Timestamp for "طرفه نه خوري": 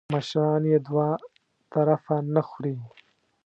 1.73-2.75